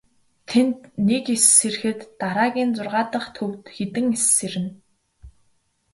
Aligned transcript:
Тэнд 0.47 0.79
нэг 1.07 1.25
эс 1.35 1.43
сэрэхэд 1.57 1.99
дараагийн 2.19 2.71
зургаа 2.77 3.05
дахь 3.11 3.29
төвд 3.35 3.63
хэдэн 3.75 4.07
эс 4.17 4.25
сэрнэ. 4.37 4.71